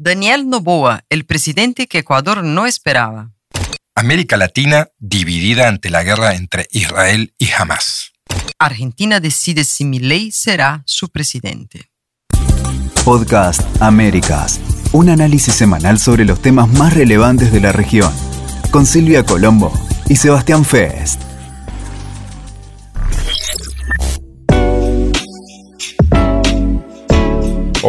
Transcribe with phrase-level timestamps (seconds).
[0.00, 3.32] Daniel Noboa, el presidente que Ecuador no esperaba.
[3.96, 8.12] América Latina dividida ante la guerra entre Israel y Hamas.
[8.60, 11.90] Argentina decide si Milei será su presidente.
[13.04, 14.60] Podcast Américas,
[14.92, 18.12] un análisis semanal sobre los temas más relevantes de la región,
[18.70, 19.72] con Silvia Colombo
[20.08, 21.27] y Sebastián Fest.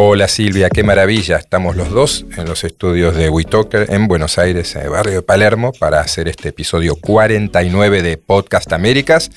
[0.02, 1.36] Hola Silvia, qué maravilla.
[1.36, 5.22] Estamos los dos en los estudios de WeTalker en Buenos Aires, en el barrio de
[5.24, 9.30] Palermo, para hacer este episodio 49 de Podcast Américas,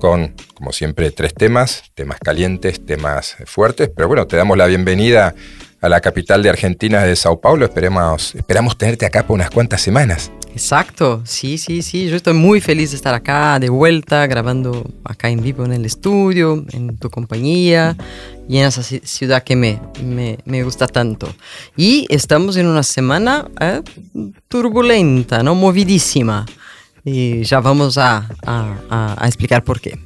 [0.00, 3.90] con, como siempre, tres temas, temas calientes, temas fuertes.
[3.94, 5.34] Pero bueno, te damos la bienvenida
[5.82, 7.66] a la capital de Argentina, de Sao Paulo.
[7.66, 10.32] Esperemos, esperamos tenerte acá por unas cuantas semanas.
[10.52, 12.08] Exacto, sí, sí, sí.
[12.08, 15.84] Yo estoy muy feliz de estar acá de vuelta, grabando acá en vivo en el
[15.84, 17.96] estudio, en tu compañía
[18.48, 19.80] y en esa ciudad que me,
[20.44, 21.32] me, gusta tanto.
[21.76, 23.82] Y estamos en una semana eh,
[24.48, 25.54] turbulenta, ¿no?
[25.54, 26.46] Movidísima.
[27.04, 29.98] Y ya vamos a, a, explicar por qué.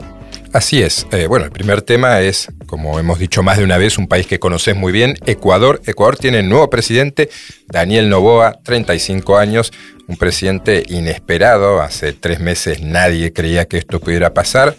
[0.53, 1.07] Así es.
[1.13, 4.27] Eh, bueno, el primer tema es, como hemos dicho más de una vez, un país
[4.27, 5.83] que conoces muy bien, Ecuador.
[5.84, 7.29] Ecuador tiene nuevo presidente,
[7.69, 9.70] Daniel Novoa, 35 años,
[10.06, 11.83] un presidente inesperado.
[11.83, 14.75] Hace tres meses nadie creía que esto pudiera pasar.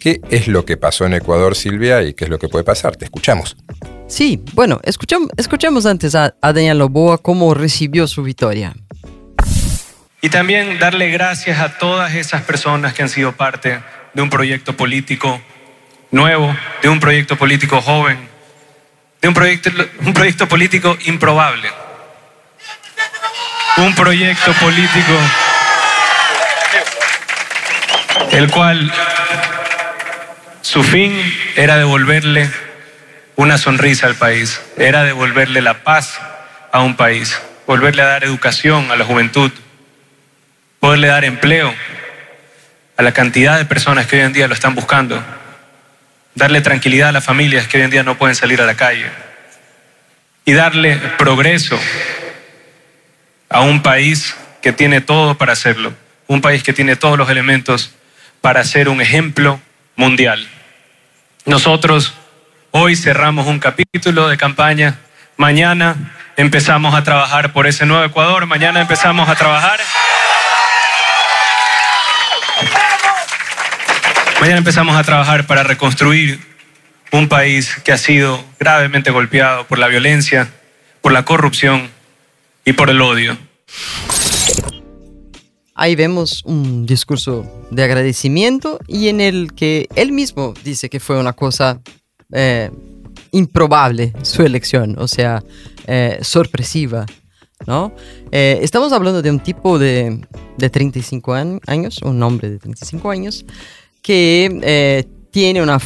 [0.00, 2.96] ¿Qué es lo que pasó en Ecuador, Silvia, y qué es lo que puede pasar?
[2.96, 3.56] Te escuchamos.
[4.08, 8.74] Sí, bueno, escuchemos, antes a, a Daniel Loboa cómo recibió su victoria.
[10.20, 13.78] Y también darle gracias a todas esas personas que han sido parte
[14.14, 15.40] de un proyecto político
[16.10, 18.28] nuevo, de un proyecto político joven,
[19.20, 21.70] de un proyecto, un proyecto político improbable,
[23.76, 25.18] un proyecto político
[28.32, 28.92] el cual
[30.62, 31.12] su fin
[31.56, 32.50] era devolverle
[33.36, 36.20] una sonrisa al país, era devolverle la paz
[36.72, 39.50] a un país, volverle a dar educación a la juventud,
[40.78, 41.74] poderle dar empleo
[42.96, 45.22] a la cantidad de personas que hoy en día lo están buscando,
[46.34, 49.06] darle tranquilidad a las familias que hoy en día no pueden salir a la calle
[50.44, 51.78] y darle progreso
[53.48, 55.92] a un país que tiene todo para hacerlo,
[56.26, 57.92] un país que tiene todos los elementos
[58.40, 59.60] para ser un ejemplo
[59.96, 60.48] mundial.
[61.46, 62.14] Nosotros
[62.70, 64.98] hoy cerramos un capítulo de campaña,
[65.36, 65.96] mañana
[66.36, 69.80] empezamos a trabajar por ese nuevo Ecuador, mañana empezamos a trabajar.
[74.40, 76.40] Mañana empezamos a trabajar para reconstruir
[77.12, 80.50] un país que ha sido gravemente golpeado por la violencia,
[81.02, 81.90] por la corrupción
[82.64, 83.36] y por el odio.
[85.74, 91.20] Ahí vemos un discurso de agradecimiento y en el que él mismo dice que fue
[91.20, 91.82] una cosa
[92.32, 92.70] eh,
[93.32, 95.44] improbable su elección, o sea,
[95.86, 97.04] eh, sorpresiva,
[97.66, 97.94] ¿no?
[98.32, 100.18] Eh, estamos hablando de un tipo de,
[100.56, 101.34] de 35
[101.66, 103.44] años, un hombre de 35 años,
[104.02, 105.78] que tiene una,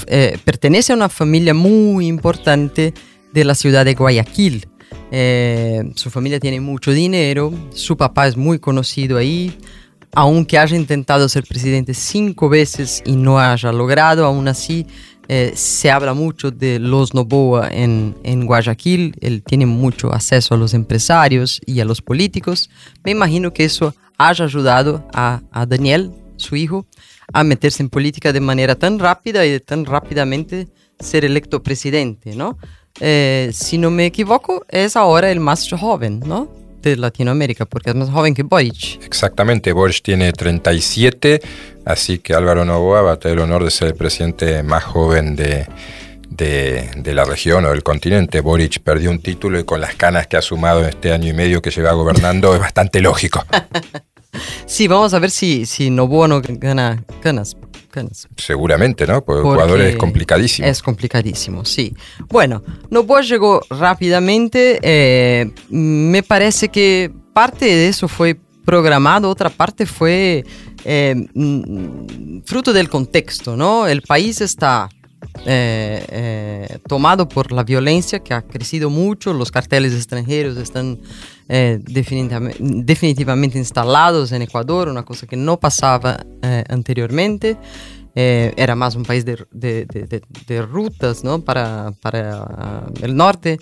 [0.44, 2.94] pertenece a una familia muy importante
[3.32, 4.66] de la ciudad de Guayaquil.
[5.94, 9.56] su familia tiene mucho dinero, su papá es muy conocido ahí,
[10.14, 14.86] aunque haya intentado ser presidente cinco veces y no haya logrado, aún así
[15.28, 20.58] eh, se habla mucho de los Noboa en, en, Guayaquil, él tiene mucho acceso a
[20.58, 22.68] los empresarios y a los políticos.
[23.04, 26.86] Me imagino que eso haya ayudado a, a Daniel, su hijo,
[27.32, 30.68] a meterse en política de manera tan rápida y tan rápidamente
[30.98, 32.58] ser electo presidente, ¿no?
[33.00, 36.64] Eh, si no me equivoco, es ahora el más joven, ¿no?
[36.84, 39.02] de Latinoamérica, porque es más joven que Boric.
[39.04, 41.40] Exactamente, Boric tiene 37,
[41.84, 45.34] así que Álvaro Novoa va a tener el honor de ser el presidente más joven
[45.34, 45.66] de,
[46.30, 48.40] de, la región o del continente.
[48.40, 51.32] Boric perdió un título y con las canas que ha sumado en este año y
[51.32, 53.44] medio que lleva gobernando es bastante lógico.
[54.66, 57.56] sí, vamos a ver si, si no gana ganas.
[58.36, 59.24] Seguramente, ¿no?
[59.24, 60.66] Porque, Ecuador es complicadísimo.
[60.66, 61.94] Es complicadísimo, sí.
[62.28, 64.78] Bueno, Novoa llegó rápidamente.
[64.82, 70.44] Eh, me parece que parte de eso fue programado, otra parte fue
[70.84, 73.86] eh, mm, fruto del contexto, ¿no?
[73.86, 74.88] El país está
[75.46, 81.00] eh, tomado por la violencia que ha crecido mucho, los carteles extranjeros están
[81.46, 86.24] definitivamente, instalados en Ecuador, una cosa que no pasaba
[86.68, 87.58] anteriormente.
[88.16, 91.40] Eh, era más un país de, de, de, de rutas ¿no?
[91.40, 93.58] para, para, el norte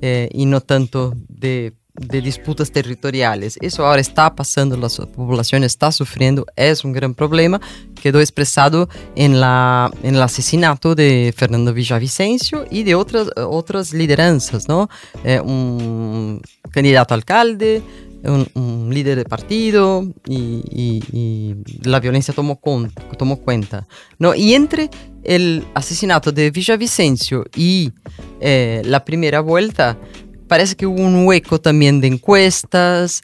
[0.00, 3.58] eh, y no tanto de de disputas territoriales.
[3.60, 7.60] Eso ahora está pasando, la población está sufriendo, es un gran problema.
[8.00, 14.68] Quedó expresado en, la, en el asesinato de Fernando Villavicencio y de otras, otras lideranzas,
[14.68, 14.88] ¿no?
[15.24, 16.40] Eh, un
[16.70, 17.82] candidato alcalde,
[18.24, 22.60] un, líder de partido y, la violencia tomó,
[23.18, 23.86] tomó cuenta.
[24.18, 24.34] ¿no?
[24.34, 24.90] Y entre
[25.24, 27.92] el asesinato de Villavicencio y
[28.40, 29.98] eh, la primera vuelta,
[30.52, 33.22] parece que hubo un hueco también de encuestas,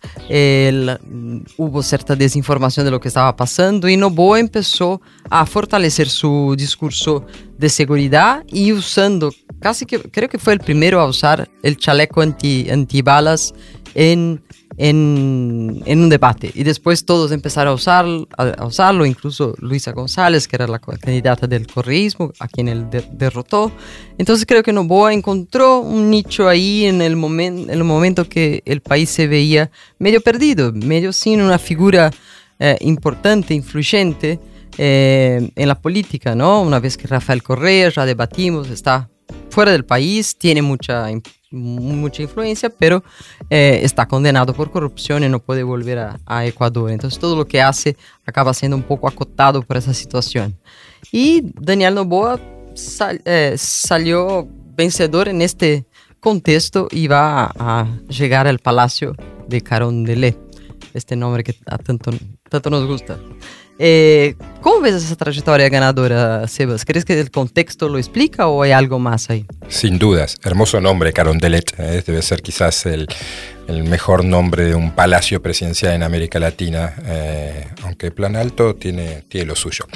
[1.58, 7.26] hubo cierta desinformación de lo que estaba pasando y Noboa empezó a fortalecer su discurso
[7.58, 9.30] de seguridad y usando,
[9.60, 13.52] casi que creo que fue el primero a usar el chaleco anti, antibalas
[13.94, 14.42] en
[14.78, 16.50] en, un debate.
[16.54, 18.06] Y después todos empezaron a, usar,
[18.36, 23.72] a, usarlo, incluso Luisa González, que era la candidata del correísmo, a quien él derrotó.
[24.16, 28.80] Entonces creo que Novoa encontró un nicho ahí en el, en el momento que el
[28.80, 32.10] país se veía medio perdido, medio sin una figura
[32.58, 34.38] eh, importante, influyente.
[34.80, 36.62] Eh, en la política, ¿no?
[36.62, 39.10] Una vez que Rafael Correa, ya debatimos, está
[39.50, 41.10] fuera del país, tiene mucha
[41.50, 43.02] mucha influencia, pero
[43.50, 46.90] eh, está condenado por corrupción y no puede volver a, Ecuador.
[46.90, 47.96] Entonces todo lo que hace
[48.26, 50.56] acaba siendo un poco acotado por esa situación.
[51.10, 52.38] Y Daniel Noboa
[53.24, 54.46] eh, salió
[54.76, 55.86] vencedor en este
[56.20, 59.14] contexto y va a, llegar al Palacio
[59.48, 60.36] de Carondelet,
[60.94, 62.10] este nombre que a tanto,
[62.48, 63.18] tanto nos gusta.
[63.78, 66.84] Eh, ¿Cómo ves esa trayectoria ganadora, Sebas?
[66.84, 69.46] ¿Crees que el contexto lo explica o hay algo más ahí?
[69.68, 71.78] Sin dudas, hermoso nombre, Carondelet.
[71.78, 72.02] ¿eh?
[72.04, 73.06] debe ser quizás el,
[73.68, 79.46] mejor nombre de un palacio presidencial en América Latina, eh, aunque Plan Alto tiene, tiene
[79.46, 79.86] lo suyo.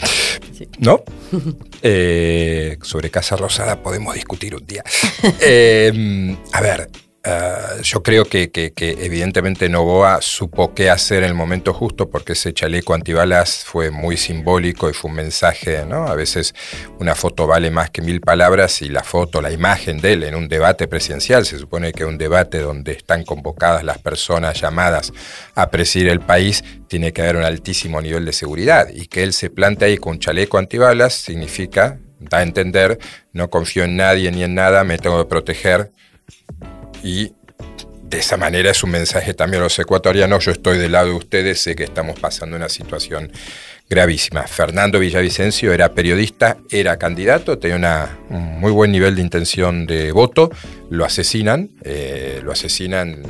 [0.79, 1.03] ¿No?
[2.83, 4.85] sobre Casa Rosada podemos discutir un día.
[6.53, 6.89] a ver,
[7.25, 12.53] Ah, yo creo que, evidentemente Novoa supo qué hacer en el momento justo porque ese
[12.53, 16.09] chaleco antibalas fue muy simbólico y fue un mensaje, ¿no?
[16.09, 16.53] A veces
[16.99, 20.35] una foto vale más que mil palabras y la foto, la imagen de él en
[20.35, 25.13] un debate presidencial, se supone que un debate donde están convocadas las personas llamadas
[25.55, 29.33] a presidir el país, tiene que haber un altísimo nivel de seguridad y que él
[29.33, 32.99] se plante ahí con un chaleco antibalas significa, da a entender,
[33.33, 35.93] no confío en nadie ni en nada, me tengo que proteger
[37.03, 37.33] y
[38.13, 41.15] de esa manera es un mensaje también a los ecuatorianos, yo estoy del lado de
[41.15, 43.33] ustedes, sé que estamos pasando una situación
[43.89, 44.43] gravísima.
[44.47, 50.51] Fernando Villavicencio era periodista, era candidato, tenía un muy buen nivel de intención de voto,
[50.91, 53.23] lo asesinan, eh, lo asesinan,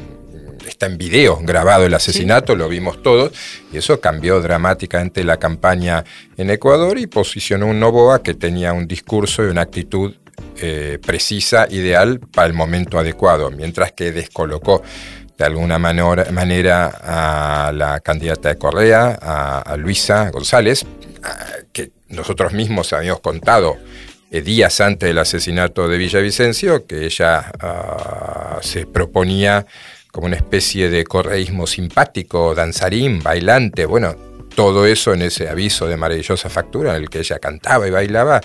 [0.66, 3.32] está en video grabado el asesinato, lo vimos todos,
[3.72, 6.04] y eso cambió dramáticamente la campaña
[6.36, 10.14] en Ecuador y posicionó un Novoa que tenía un discurso y una actitud
[10.56, 14.82] eh, precisa, ideal para el momento adecuado, mientras que descolocó
[15.36, 20.84] de alguna manera a la candidata de Correa, a, Luisa González,
[21.72, 23.76] que nosotros mismos habíamos contado
[24.30, 29.66] eh, días antes del asesinato de Villavicencio, que ella ah, se proponía
[30.10, 34.14] como una especie de correísmo simpático, danzarín, bailante, bueno,
[34.54, 38.40] todo eso en ese aviso de maravillosa factura en el que ella cantaba y bailaba,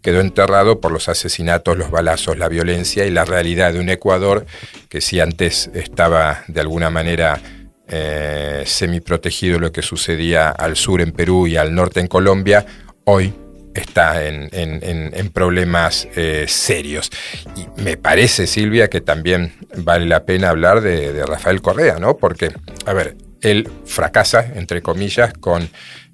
[0.00, 4.46] quedó enterrado por los asesinatos, los balazos, la violencia y la realidad de un Ecuador
[4.88, 7.40] que si antes estaba de alguna manera
[7.88, 12.64] eh, semi-protegido lo que sucedía al sur en Perú y al norte en Colombia,
[13.04, 13.34] hoy
[13.74, 17.10] está en, problemas eh, serios.
[17.56, 22.16] Y me parece, Silvia, que también vale la pena hablar de, de Rafael Correa, ¿no?
[22.16, 22.52] Porque,
[22.86, 25.68] a ver, él fracasa, entre comillas, con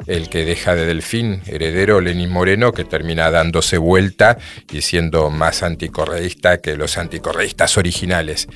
[0.06, 4.38] el que deja de Delfín, heredero Lenín Moreno, que termina dándose vuelta
[4.72, 8.48] y siendo más anticorreísta que los anticorreístas originales.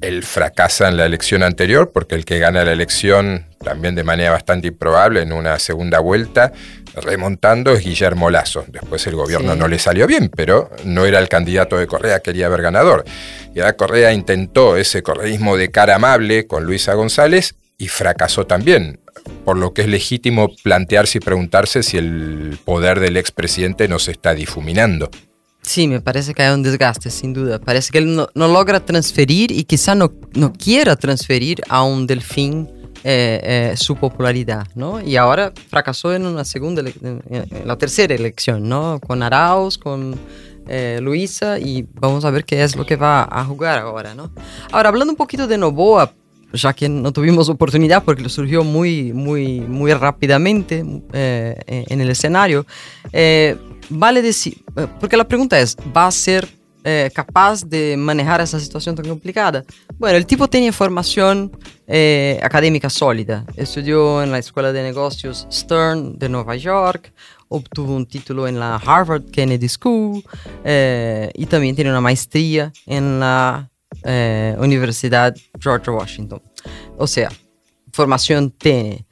[0.00, 4.32] Él fracasa en la elección anterior porque el que gana la elección, también de manera
[4.32, 6.52] bastante improbable, en una segunda vuelta,
[6.94, 8.64] remontando es Guillermo Lazo.
[8.68, 12.48] Después el gobierno no le salió bien, pero no era el candidato de Correa, quería
[12.48, 13.04] ver ganador.
[13.54, 19.00] Y ahora Correa intentó ese correísmo de cara amable con Luisa González y fracasó también,
[19.44, 24.12] por lo que es legítimo plantearse y preguntarse si el poder del expresidente no se
[24.12, 25.10] está difuminando.
[25.62, 27.58] Sí, me parece que hay un desgaste, sin duda.
[27.58, 32.70] Parece que él no, logra transferir y quizá no, no, quiera transferir a un delfín
[33.02, 35.00] eh, eh, su popularidad, ¿no?
[35.00, 39.00] Y ahora fracasó en una segunda, en la tercera elección, ¿no?
[39.04, 40.16] Con Arauz, con
[40.68, 44.30] eh, Luisa y vamos a ver qué es lo que va a jugar ahora, ¿no?
[44.70, 46.12] Ahora, hablando un poquito de Novoa,
[46.52, 52.66] ya que no tuvimos oportunidad porque surgió muy, muy, muy rápidamente eh, en el escenario,
[53.12, 53.56] eh,
[53.88, 56.48] vale decir, eh, porque la pregunta es, ¿va a ser
[56.84, 59.64] eh, capaz de manejar esa situación tan complicada?
[59.98, 61.52] Bueno, el tipo tenía formación
[61.86, 63.44] eh, académica sólida.
[63.56, 67.12] Estudió en la Escuela de Negocios Stern de Nueva York,
[67.48, 70.24] obtuvo un título en la Harvard Kennedy School
[70.64, 73.70] eh, y también tiene una maestría en la
[74.58, 76.42] Universidad George Washington.
[76.96, 77.30] O sea,
[77.92, 79.06] formación tiene.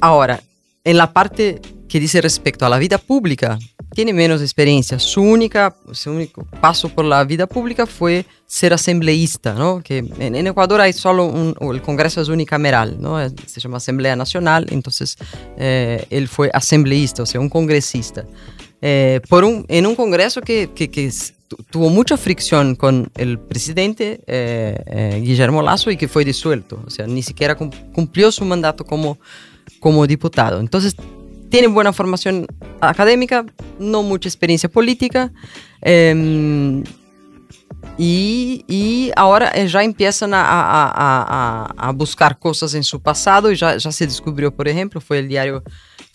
[0.00, 0.40] Ahora,
[0.84, 3.58] en la parte que dice respecto a la vida pública,
[3.94, 4.98] tiene menos experiencia.
[4.98, 9.80] Su, única, su único paso por la vida pública fue ser asambleísta, ¿no?
[9.82, 13.18] Que en, Ecuador hay solo un, el Congreso es unicameral, ¿no?
[13.46, 15.16] Se llama Asamblea Nacional, entonces
[15.56, 18.24] eh, él fue asambleísta, o sea, un congresista.
[18.82, 21.10] Eh, por un, en un Congreso que, que, que
[21.70, 27.06] tuvo mucha fricción con el presidente eh, Guillermo Lazo y que fue disuelto, o sea,
[27.06, 29.18] ni siquiera cumplió su mandato como,
[29.80, 30.60] como diputado.
[30.60, 30.96] Entonces,
[31.50, 32.46] tiene buena formación
[32.80, 33.46] académica,
[33.78, 35.32] no mucha experiencia política.
[35.82, 36.82] Em,
[37.96, 43.52] y, y, ahora eh, ya empiezan a, a, a, a, buscar cosas en su pasado
[43.52, 45.62] y ya, ya se descubrió, por ejemplo, fue el diario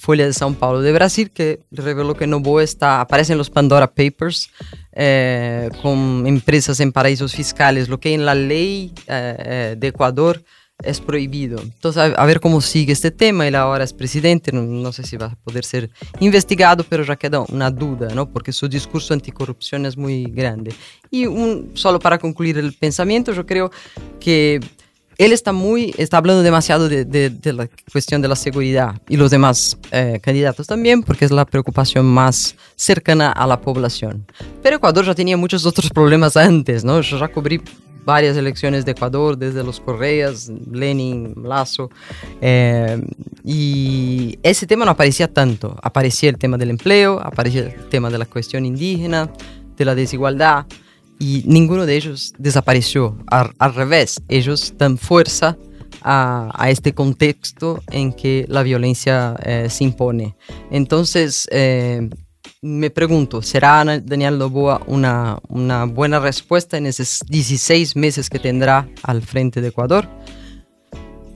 [0.10, 3.86] Folha de São Paulo de Brasil que reveló que Noboa está, aparece en los Pandora
[3.86, 4.50] Papers
[4.92, 10.44] eh, con empresas en paraísos fiscales, lo que en la ley eh, de Ecuador
[10.82, 11.62] es prohibido.
[11.62, 13.48] Entonces, a, ver cómo sigue este tema.
[13.48, 17.42] Él ahora es presidente, no, sé si va a poder ser investigado, pero ya queda
[17.42, 18.32] una duda, ¿no?
[18.32, 20.74] Porque su discurso anticorrupción es muy grande.
[21.12, 23.70] Y un, solo para concluir el pensamiento, yo creo
[24.20, 24.60] que
[25.20, 29.78] él está muy, está hablando demasiado de, la cuestión de la seguridad y los demás
[29.92, 34.26] eh, candidatos también, porque es la preocupación más cercana a la población.
[34.64, 37.02] Pero Ecuador ya tenía muchos otros problemas antes, ¿no?
[37.02, 37.62] Yo ya cubrí
[38.06, 41.90] varias elecciones de Ecuador, desde los Correas, Lenin, Lazo,
[42.40, 43.02] eh,
[43.44, 45.78] y ese tema no aparecía tanto.
[45.84, 49.30] Aparecía el tema del empleo, aparecía el tema de la cuestión indígena,
[49.76, 50.66] de la desigualdad,
[51.20, 53.18] y ninguno de ellos desapareció.
[53.28, 55.58] Al, revés, ellos dan fuerza
[56.02, 60.36] a, este contexto en que la violencia eh, se impone.
[60.72, 62.10] Entonces, eh,
[62.62, 68.88] me pregunto, ¿será Daniel Loboa una, una buena respuesta en esos 16 meses que tendrá
[69.04, 70.08] al frente de Ecuador?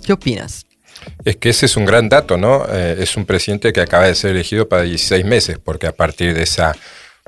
[0.05, 0.65] ¿Qué opinas?
[1.25, 2.65] Es que ese es un gran dato, ¿no?
[2.69, 6.33] Eh, es un presidente que acaba de ser elegido para 16 meses, porque a partir
[6.33, 6.75] de esa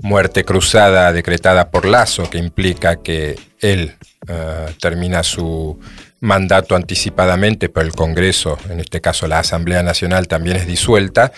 [0.01, 3.95] muerte cruzada decretada por Lazo, que implica que él
[4.27, 5.79] eh, termina su
[6.19, 11.31] mandato anticipadamente, pero el Congreso, en este caso la Asamblea Nacional, también es disuelta,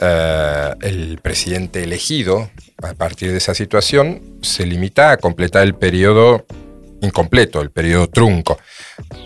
[0.00, 2.50] eh, el presidente elegido,
[2.82, 6.46] a partir de esa situación, se limita a completar el periodo
[7.00, 8.58] incompleto, el periodo trunco.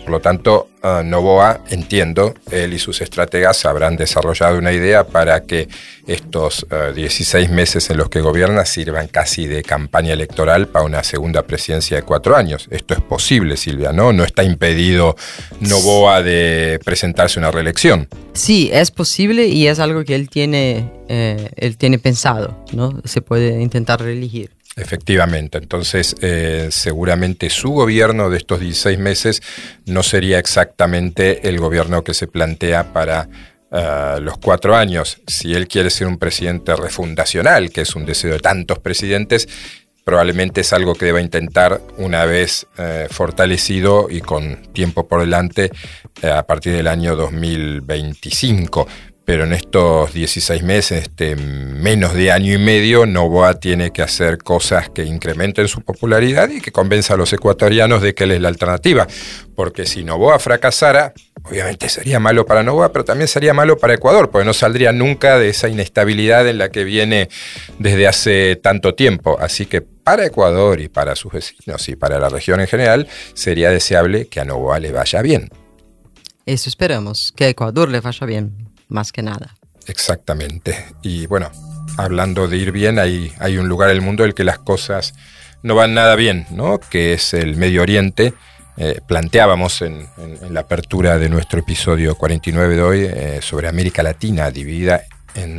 [0.03, 5.43] Por lo tanto, uh, Novoa, entiendo, él y sus estrategas habrán desarrollado una idea para
[5.43, 5.67] que
[6.07, 6.65] estos
[6.95, 11.43] 16 uh, meses en los que gobierna sirvan casi de campaña electoral para una segunda
[11.43, 12.67] presidencia de cuatro años.
[12.69, 14.13] Esto es posible, Silvia, ¿no?
[14.13, 15.15] No está impedido
[15.59, 18.07] Novoa de presentarse una reelección.
[18.33, 23.01] Sí, es posible y es algo que él tiene, eh, él tiene pensado, ¿no?
[23.05, 24.51] Se puede intentar reelegir.
[24.75, 29.41] Efectivamente, entonces eh, seguramente su gobierno de estos 16 meses
[29.85, 33.29] no sería exactamente el gobierno que se plantea para
[33.71, 35.21] eh, los cuatro años.
[35.27, 39.47] Si él quiere ser un presidente refundacional, que es un deseo de tantos presidentes,
[40.03, 45.69] probablemente es algo que deba intentar una vez eh, fortalecido y con tiempo por delante
[46.23, 48.87] a partir del año 2025
[49.25, 54.37] pero en estos 16 meses, este, menos de año y medio, Novoa tiene que hacer
[54.37, 58.41] cosas que incrementen su popularidad y que convenza a los ecuatorianos de que él es
[58.41, 59.07] la alternativa.
[59.55, 61.13] Porque si Novoa fracasara,
[61.43, 65.39] obviamente sería malo para Novoa, pero también sería malo para Ecuador, porque no saldría nunca
[65.39, 67.29] de esa inestabilidad en la que viene
[67.79, 69.37] desde hace tanto tiempo.
[69.39, 73.69] Así que para Ecuador y para sus vecinos y para la región en general, sería
[73.69, 75.49] deseable que a Novoa le vaya bien.
[76.45, 79.55] Eso esperamos, que a Ecuador le vaya bien más que nada.
[79.87, 80.85] Exactamente.
[81.01, 81.51] Y bueno,
[81.97, 84.59] hablando de ir bien, hay, hay un lugar en el mundo en el que las
[84.59, 85.13] cosas
[85.61, 86.79] no van nada bien, ¿no?
[86.79, 88.33] Que es el Medio Oriente.
[88.75, 90.07] Eh, planteábamos en,
[90.49, 95.03] la apertura de nuestro episodio 49 de hoy eh, sobre América Latina dividida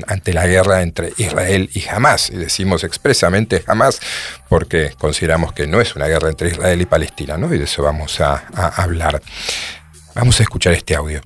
[0.07, 2.31] ante la guerra entre Israel y Hamas.
[2.31, 4.01] Y decimos expresamente Hamas
[4.49, 7.53] porque consideramos que no es una guerra entre Israel y Palestina, ¿no?
[7.53, 8.45] Y de eso vamos a
[8.77, 9.21] hablar.
[10.15, 11.21] Vamos a escuchar este audio.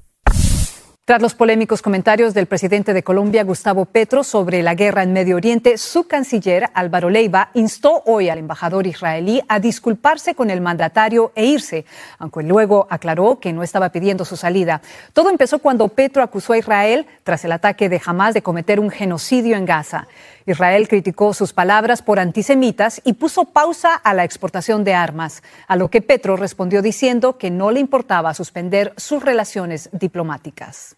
[1.08, 5.36] Tras los polémicos comentarios del presidente de Colombia, Gustavo Petro, sobre la guerra en Medio
[5.36, 11.32] Oriente, su canciller Álvaro Leiva instó hoy al embajador israelí a disculparse con el mandatario
[11.34, 11.86] e irse,
[12.18, 14.82] aunque luego aclaró que no estaba pidiendo su salida.
[15.14, 18.90] Todo empezó cuando Petro acusó a Israel, tras el ataque de Hamas, de cometer un
[18.90, 20.08] genocidio en Gaza.
[20.44, 25.76] Israel criticó sus palabras por antisemitas y puso pausa a la exportación de armas, a
[25.76, 30.97] lo que Petro respondió diciendo que no le importaba suspender sus relaciones diplomáticas.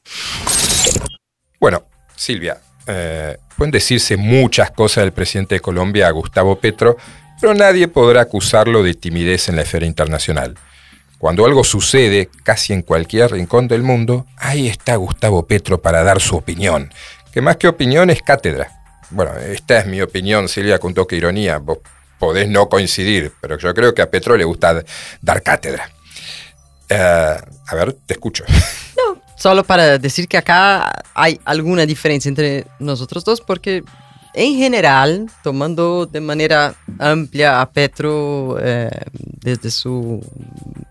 [1.58, 1.84] Bueno,
[2.16, 6.96] Silvia, eh, pueden decirse muchas cosas del presidente de Colombia, Gustavo Petro,
[7.40, 10.56] pero nadie podrá acusarlo de timidez en la esfera internacional.
[11.18, 16.20] Cuando algo sucede casi en cualquier rincón del mundo, ahí está Gustavo Petro para dar
[16.20, 16.92] su opinión,
[17.32, 18.80] que más que opinión es cátedra
[19.10, 21.58] bueno, esta es mi opinión, Silvia, con toque ironía.
[21.58, 21.78] Vos
[22.18, 24.82] podés no coincidir, pero yo creo que a Petro le gusta
[25.20, 25.90] dar cátedra.
[26.88, 28.44] Eh, a ver, te escucho.
[29.40, 33.82] Solo para decir que acá hay alguna diferencia entre nosotros dos, porque
[34.34, 38.90] en general, tomando de manera amplia a Petro eh,
[39.40, 40.20] desde su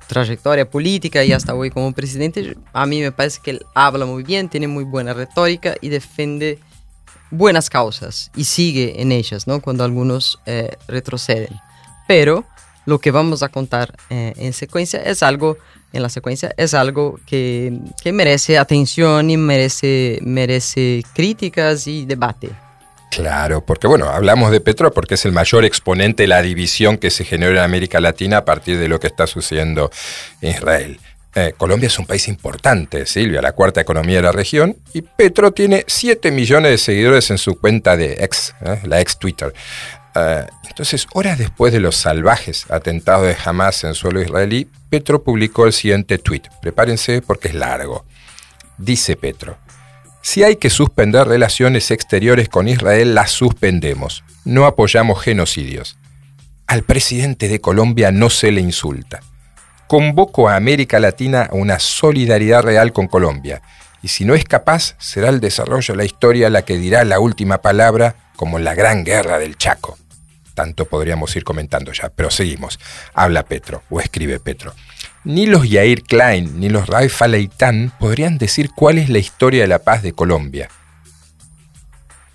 [0.07, 4.23] trayectoria política y hasta hoy como presidente, a mí me parece que él habla muy
[4.23, 6.57] bien, tiene muy buena retórica y defiende
[7.29, 9.61] buenas causas y sigue en ellas, ¿no?
[9.61, 11.55] Cuando algunos eh, retroceden.
[12.07, 12.45] Pero
[12.87, 15.57] lo que vamos a contar eh, en secuencia es algo,
[15.91, 22.49] en la secuencia, es algo que, que, merece atención y merece, merece críticas y debate.
[23.11, 27.09] Claro, porque bueno, hablamos de Petro porque es el mayor exponente de la división que
[27.09, 29.89] se generó en América Latina a partir de lo que está sucediendo
[30.41, 30.99] en Israel.
[31.35, 35.51] Eh, Colombia es un país importante, Silvia, la cuarta economía de la región, y Petro
[35.51, 39.53] tiene 7 millones de seguidores en su cuenta de ex, eh, la ex Twitter.
[40.19, 45.65] Eh, entonces, horas después de los salvajes atentados de Hamas en suelo israelí, Petro publicó
[45.65, 46.43] el siguiente tweet.
[46.61, 48.05] Prepárense porque es largo.
[48.77, 49.57] Dice Petro,
[50.21, 54.23] si hay que suspender relaciones exteriores con Israel, las suspendemos.
[54.45, 55.97] No apoyamos genocidios.
[56.67, 59.21] Al presidente de Colombia no se le insulta
[59.89, 63.63] convoco a América Latina a una solidaridad real con Colombia.
[64.03, 67.19] Y si no es capaz, será el desarrollo de la historia la que dirá la
[67.19, 69.97] última palabra como la gran guerra del Chaco.
[70.59, 72.81] Tanto podríamos ir comentando ya, pero seguimos.
[73.13, 74.73] Habla Petro, o escribe Petro.
[75.23, 79.69] Ni los Yair Klein ni los Raifa Leitán podrían decir cuál es la historia de
[79.69, 80.67] la paz de Colombia.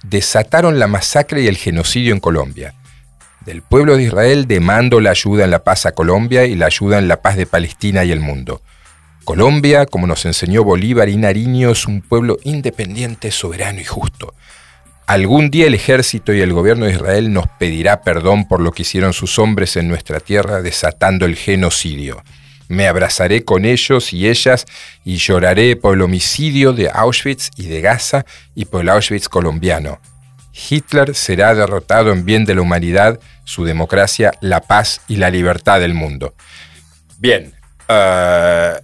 [0.05, 2.73] Desataron la masacre y el genocidio en Colombia
[3.45, 6.97] del pueblo de Israel demando la ayuda en la paz a Colombia y la ayuda
[6.97, 8.63] en la paz de Palestina y el mundo.
[9.25, 14.33] Colombia, como nos enseñó Bolívar y Nariño, es un pueblo independiente, soberano y justo.
[15.07, 18.83] Algún día el ejército y el gobierno de Israel nos pedirá perdón por lo que
[18.83, 22.23] hicieron sus hombres en nuestra tierra desatando el genocidio.
[22.69, 24.65] Me abrazaré con ellos y ellas
[25.05, 30.01] y lloraré por el homicidio de Auschwitz y de Gaza y por el Auschwitz colombiano.
[30.55, 35.81] Hitler será derrotado en bien de la humanidad, su democracia, la paz y la libertad
[35.81, 36.35] del mundo.
[37.19, 37.53] Bien,
[37.91, 38.81] uh,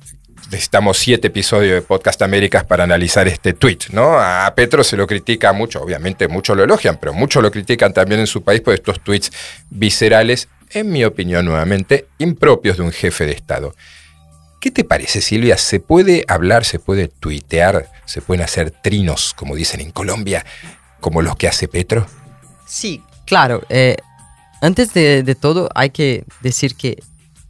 [0.51, 4.19] necesitamos siete episodios de Podcast Américas para analizar este tweet, ¿no?
[4.19, 8.21] A Petro se lo critica mucho, obviamente muchos lo elogian, pero muchos lo critican también
[8.21, 9.31] en su país por estos tweets
[9.71, 13.75] viscerales, en mi opinión nuevamente, impropios de un jefe de Estado.
[14.61, 15.57] ¿Qué te parece, Silvia?
[15.57, 20.45] ¿Se puede hablar, se puede tuitear, se pueden hacer trinos, como dicen en Colombia,
[21.01, 22.07] como los que hace Petro?
[22.67, 23.63] Sí, claro.
[23.71, 23.97] Eh,
[24.61, 27.03] antes de, todo, hay que decir que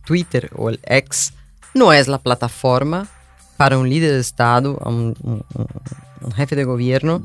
[0.05, 1.33] Twitter o el X
[1.75, 3.09] no es la plataforma
[3.57, 5.45] para un líder de Estado, un,
[6.35, 7.23] jefe de gobierno,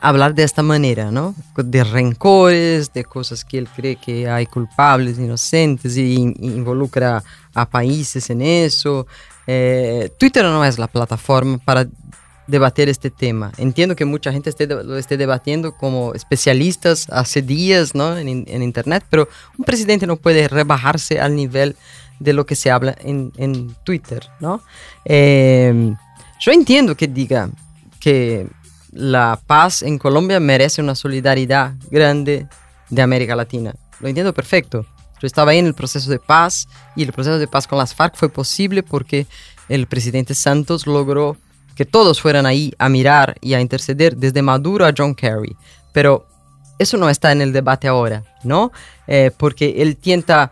[0.00, 1.34] hablar de esta manera, ¿no?
[1.56, 7.22] De rencores, de cosas que él cree que hay culpables, inocentes, y, involucra
[7.54, 9.06] a países en eso.
[9.46, 11.86] Eh, Twitter no es la plataforma para
[12.50, 13.52] debater este tema.
[13.56, 18.18] Entiendo que mucha gente esté, lo esté debatiendo como especialistas hace días ¿no?
[18.18, 21.76] en, Internet, pero un presidente no puede rebajarse al nivel
[22.20, 24.28] de lo que se habla en, en Twitter.
[24.38, 24.62] ¿no?
[25.04, 25.92] Eh,
[26.38, 27.50] yo entiendo que diga
[27.98, 28.46] que
[28.92, 32.46] la paz en Colombia merece una solidaridad grande
[32.88, 33.74] de América Latina.
[33.98, 34.86] Lo entiendo perfecto.
[35.20, 37.94] Yo estaba ahí en el proceso de paz y el proceso de paz con las
[37.94, 39.26] FARC fue posible porque
[39.68, 41.36] el presidente Santos logró
[41.74, 45.56] que todos fueran ahí a mirar y a interceder desde Maduro a John Kerry.
[45.92, 46.26] Pero
[46.78, 48.72] eso no está en el debate ahora, ¿no?
[49.06, 50.50] Eh, porque él intenta,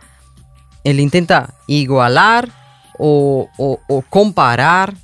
[0.83, 2.49] él intenta igualar
[2.97, 3.49] o,
[4.09, 4.95] comparar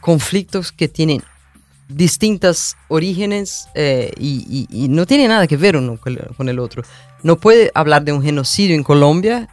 [0.00, 1.22] conflictos que tienen
[1.88, 5.98] distintas orígenes eh, y, no tiene nada que ver uno
[6.36, 6.82] con el otro.
[7.22, 9.48] No puede hablar de un genocidio en Colombia,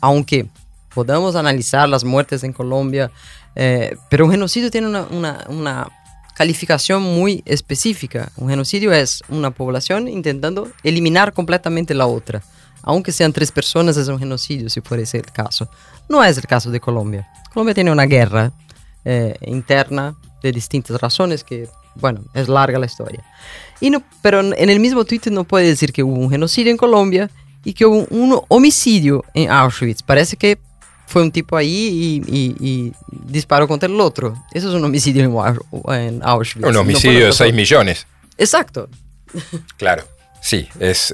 [0.00, 0.46] aunque
[0.94, 3.10] podamos analizar las muertes en Colombia,
[3.56, 5.88] eh, pero un genocidio tiene una,
[6.34, 8.32] calificación muy específica.
[8.36, 12.42] Un genocidio es una población intentando eliminar completamente la otra.
[12.82, 15.68] Aunque sean tres personas, es un genocidio, si fuese el caso.
[16.08, 17.28] No es el caso de Colombia.
[17.52, 18.52] Colombia tiene una guerra
[19.04, 23.22] eh, interna de distintas razones que, bueno, es larga la historia.
[23.80, 26.76] Y no, pero en el mismo Twitter no puede decir que hubo un genocidio en
[26.76, 27.30] Colombia
[27.64, 30.02] y que hubo un homicidio en Auschwitz.
[30.02, 30.58] Parece que
[31.06, 32.92] fue un tipo ahí y,
[33.26, 34.34] disparó contra el otro.
[34.52, 36.66] Eso es un homicidio en, Auschwitz.
[36.66, 38.06] Un homicidio de 6 millones.
[38.38, 38.88] Exacto.
[39.76, 40.04] Claro.
[40.40, 41.12] Sí, es,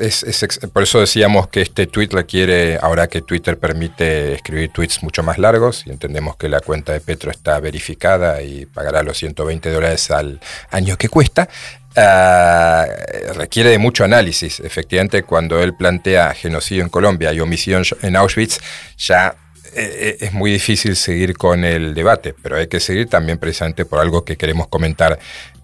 [0.72, 5.38] por eso decíamos que este tweet requiere, ahora que Twitter permite escribir tweets mucho más
[5.38, 10.10] largos, y entendemos que la cuenta de Petro está verificada y pagará los 120 dólares
[10.12, 11.48] al año que cuesta,
[11.96, 12.86] ah,
[13.34, 14.60] requiere de mucho análisis.
[14.60, 18.60] Efectivamente, cuando él plantea genocidio en Colombia y homicidio en Auschwitz,
[18.96, 19.34] ya
[19.76, 24.24] es muy difícil seguir con el debate, pero hay que seguir también precisamente por algo
[24.24, 25.18] que queremos comentar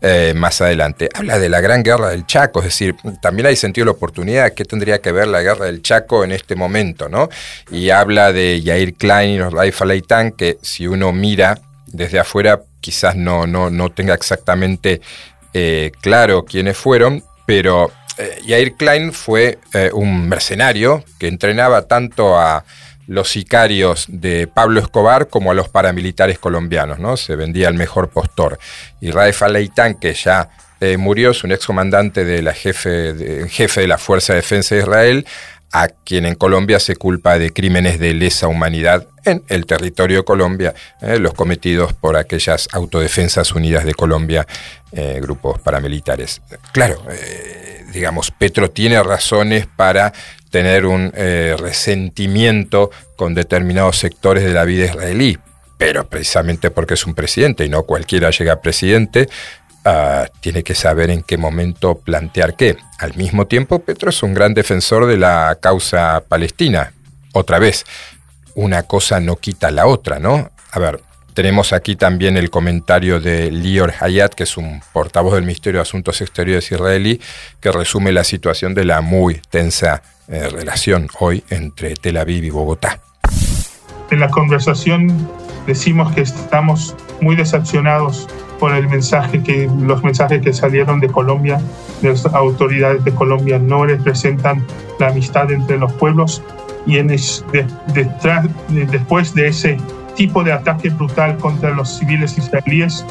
[0.04, 1.08] eh, más adelante.
[1.14, 4.64] Habla de la gran guerra del Chaco, es decir, también hay sentido la oportunidad, ¿qué
[4.64, 7.08] tendría que ver la guerra del Chaco en este momento?
[7.08, 7.28] ¿no?
[7.70, 12.60] Y habla de Yair Klein y los Raif Leitán, que si uno mira desde afuera
[12.80, 15.00] quizás no, no, no tenga exactamente
[15.54, 17.92] eh, claro quiénes fueron, pero
[18.44, 19.58] Yair Klein fue
[19.92, 22.64] un mercenario que entrenaba tanto a
[23.06, 27.16] los sicarios de Pablo Escobar como a los paramilitares colombianos, ¿no?
[27.16, 28.58] Se vendía el mejor postor.
[29.00, 33.82] Y Raif Aleitán, que ya eh, murió, es un excomandante de la jefe de, jefe
[33.82, 35.26] de la Fuerza de Defensa de Israel,
[35.72, 40.24] a quien en Colombia se culpa de crímenes de lesa humanidad en el territorio de
[40.24, 44.46] Colombia, eh, los cometidos por aquellas autodefensas unidas de Colombia,
[44.92, 46.42] eh, grupos paramilitares.
[46.72, 47.02] Claro,
[47.92, 50.12] digamos, Petro tiene razones para
[50.52, 55.38] tener un eh, resentimiento con determinados sectores de la vida israelí,
[55.78, 59.28] pero precisamente porque es un presidente y no cualquiera llega a presidente,
[59.86, 62.76] ah, tiene que saber en qué momento plantear qué.
[62.98, 66.92] Al mismo tiempo, Petro es un gran defensor de la causa palestina.
[67.32, 67.86] Otra vez,
[68.54, 70.50] una cosa no quita la otra, ¿no?
[70.70, 71.00] A ver,
[71.32, 75.82] tenemos aquí también el comentario de Lior Hayat, que es un portavoz del Ministerio de
[75.82, 77.22] Asuntos Exteriores israelí,
[77.58, 82.50] que resume la situación de la muy tensa eh, relación hoy entre Tel Aviv y
[82.50, 83.00] Bogotá.
[84.10, 85.28] En la conversación
[85.66, 88.26] decimos que estamos muy decepcionados
[88.58, 91.60] por el mensaje que los mensajes que salieron de Colombia,
[92.00, 94.64] de las autoridades de Colombia no representan
[94.98, 96.42] la amistad entre los pueblos
[96.86, 99.78] y en detrás, después de ese
[100.16, 103.04] tipo de ataque brutal contra los civiles israelíes,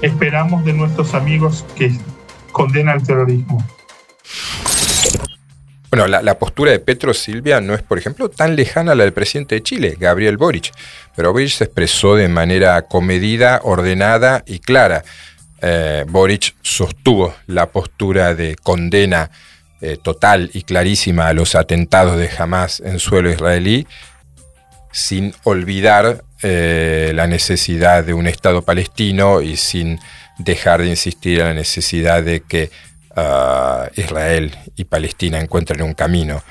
[0.00, 1.92] esperamos de nuestros amigos que
[2.52, 3.62] condenan el terrorismo.
[5.92, 9.12] Bueno, la, postura de Petro Silvia no es, por ejemplo, tan lejana a la del
[9.12, 10.72] presidente de Chile, Gabriel Boric.
[11.14, 15.04] Pero Boric se expresó de manera comedida, ordenada y clara.
[15.60, 19.30] Eh, Boric sostuvo la postura de condena
[19.82, 23.86] eh, total y clarísima a los atentados de Hamas en suelo israelí,
[24.92, 29.98] sin olvidar eh, la necesidad de un Estado palestino y sin
[30.38, 32.70] dejar de insistir en la necesidad de que
[33.96, 36.42] Israel y Palestina encuentren un camino.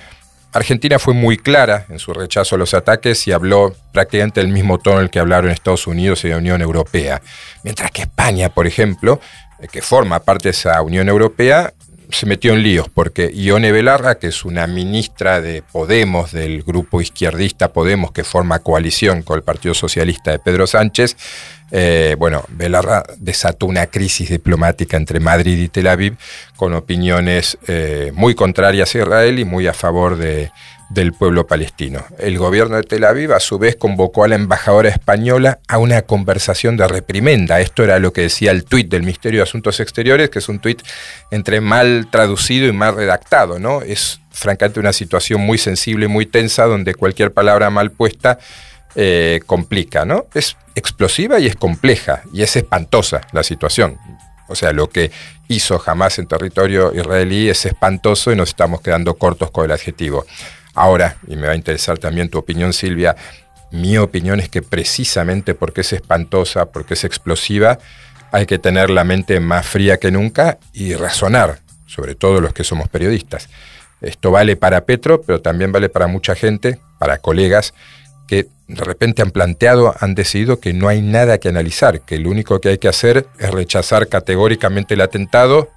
[0.54, 4.80] Argentina fue muy clara en su rechazo a los ataques y habló prácticamente el mismo
[4.80, 7.22] tono en el que hablaron Estados Unidos y la Unión Europea.
[7.64, 9.22] Mientras que España, por ejemplo,
[9.60, 11.74] eh, que forma parte de esa Unión Europea,
[12.12, 17.02] se metió en líos porque Ione Belarra, que es una ministra de Podemos, del grupo
[17.02, 21.16] izquierdista Podemos, que forma coalición con el Partido Socialista de Pedro Sánchez,
[21.72, 26.18] eh, bueno, Belarra desató una crisis diplomática entre Madrid y Tel Aviv
[26.58, 30.52] con opiniones eh, muy contrarias a Israel y muy a favor de,
[30.94, 32.04] del pueblo palestino.
[32.18, 36.02] El gobierno de Tel Aviv a su vez convocó a la embajadora española a una
[36.02, 37.62] conversación de reprimenda.
[37.62, 40.60] Esto era lo que decía el tuit del Ministerio de Asuntos Exteriores, que es un
[40.60, 40.82] tuit
[41.32, 43.82] entre mal traducido y mal redactado, ¿no?
[43.82, 48.38] Es francamente una situación muy sensible, muy tensa, donde cualquier palabra mal puesta
[48.96, 50.26] eh, complica, ¿no?
[50.34, 53.98] Es explosiva y es compleja y es espantosa la situación.
[54.50, 55.12] O sea, lo que
[55.48, 60.26] hizo jamás en territorio israelí es espantoso y nos estamos quedando cortos con el adjetivo.
[60.74, 63.16] Ahora, y me va a interesar también tu opinión, Silvia,
[63.72, 67.80] mi opinión es que precisamente porque es espantosa, porque es explosiva,
[68.32, 72.64] hay que tener la mente más fría que nunca y razonar, sobre todo los que
[72.64, 73.50] somos periodistas.
[74.02, 77.74] Esto vale para Petro, pero también vale para mucha gente, para colegas,
[78.28, 82.30] que de repente han planteado, han decidido que no hay nada que analizar, que lo
[82.30, 85.70] único que hay que hacer es rechazar categóricamente el atentado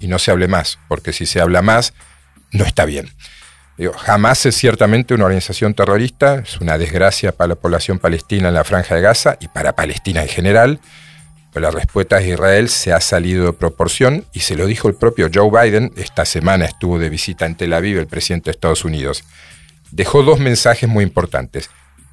[0.00, 1.92] y no se hable más, porque si se habla más,
[2.50, 3.10] no está bien.
[3.96, 8.64] Jamás es ciertamente una organización terrorista, es una desgracia para la población palestina en la
[8.64, 10.80] franja de Gaza y para Palestina en general,
[11.52, 14.96] Pero la respuesta de Israel se ha salido de proporción y se lo dijo el
[14.96, 15.92] propio Joe Biden.
[15.96, 19.24] Esta semana estuvo de visita en Tel Aviv el presidente de Estados Unidos.
[19.90, 21.70] Dejó dos mensajes muy importantes.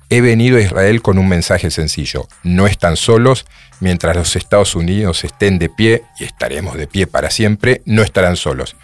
[0.10, 2.28] He venido a Israel con un mensaje sencillo.
[2.44, 3.46] No están solos.
[3.82, 8.38] Mientras los Estados Unidos estén de pie, y estaremos de pie para siempre, no estarán
[8.38, 8.78] solos.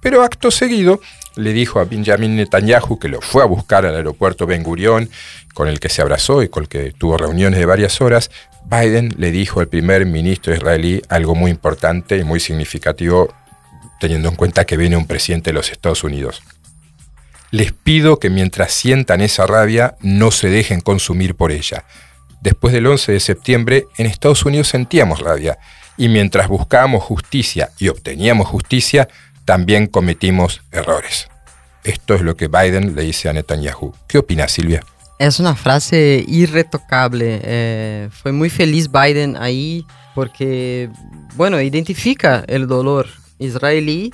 [0.00, 1.00] Pero acto seguido
[1.36, 5.08] le dijo a Benjamin Netanyahu, que lo fue a buscar al aeropuerto Ben Gurion,
[5.54, 8.30] con el que se abrazó y con el que tuvo reuniones de varias horas,
[8.64, 13.32] Biden le dijo al primer ministro israelí algo muy importante y muy significativo,
[13.98, 16.42] teniendo en cuenta que viene un presidente de los Estados Unidos.
[17.50, 21.84] Les pido que mientras sientan esa rabia no se dejen consumir por ella.
[22.42, 25.58] Después del 11 de septiembre, en Estados Unidos sentíamos rabia,
[25.96, 29.08] y mientras buscábamos justicia y obteníamos justicia,
[29.48, 31.26] también cometimos errores.
[31.82, 33.94] Esto es lo que Biden le dice a Netanyahu.
[34.06, 34.84] ¿Qué opina Silvia?
[35.18, 37.40] Es una frase irretocable.
[37.42, 40.90] Eh, fue muy feliz Biden ahí porque,
[41.34, 43.06] bueno, identifica el dolor
[43.38, 44.12] israelí,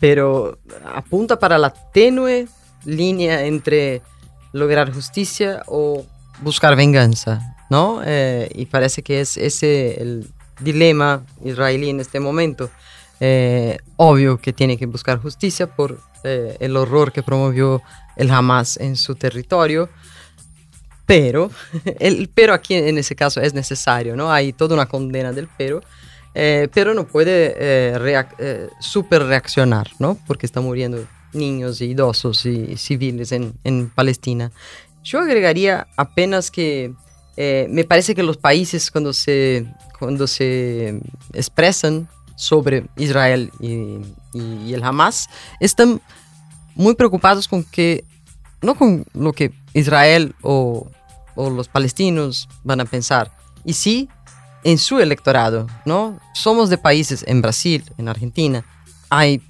[0.00, 0.58] pero
[0.94, 2.48] apunta para la tenue
[2.86, 4.00] línea entre
[4.52, 6.06] lograr justicia o
[6.40, 8.00] buscar venganza, ¿no?
[8.02, 10.26] Eh, y parece que es ese el
[10.58, 12.70] dilema israelí en este momento.
[13.26, 17.80] Eh, obvio que tiene que buscar justicia por eh, el horror que promovió
[18.16, 19.88] el Hamas en su territorio,
[21.06, 21.50] pero,
[22.00, 24.30] el pero aquí en ese caso es necesario, ¿no?
[24.30, 25.80] Hay toda una condena del pero,
[26.34, 27.94] eh, pero no puede
[28.78, 30.18] super reaccionar, ¿no?
[30.26, 34.52] Porque están muriendo niños y idosos y civiles en, en Palestina.
[35.02, 36.92] Yo agregaría apenas que
[37.38, 39.66] me parece que los países cuando se,
[39.98, 41.00] cuando se
[41.32, 42.06] expresan
[42.36, 44.00] sobre Israel y,
[44.72, 45.28] el Hamas
[45.60, 46.00] están
[46.74, 48.04] muy preocupados con que,
[48.62, 50.90] no con lo que Israel o,
[51.36, 53.30] los palestinos van a pensar,
[53.64, 54.08] y sí
[54.62, 56.18] en su electorado, ¿no?
[56.32, 58.64] Somos de países, en Brasil, en Argentina,
[59.10, 59.42] hay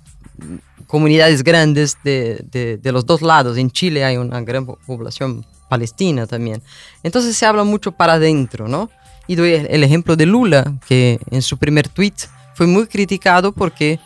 [0.87, 3.57] comunidades grandes de, los dos lados.
[3.57, 6.63] En Chile hay una gran población palestina también.
[7.03, 8.91] Entonces se habla mucho para adentro, ¿no?
[9.27, 12.15] Y doy el ejemplo de Lula, que en su primer tweet
[12.55, 13.99] fue muy criticado porque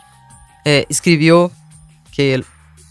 [0.65, 1.51] eh, escribió
[2.13, 2.43] que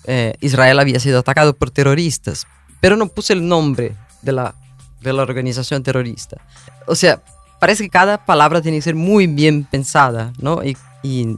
[0.04, 2.46] eh, Israel había sido atacado por terroristas,
[2.80, 4.54] pero no puso el nombre de la,
[5.00, 6.40] de la organización terrorista.
[6.86, 7.22] O sea,
[7.60, 10.60] parece que cada palabra tiene que ser muy bien pensada, ¿no?
[11.02, 11.36] Y,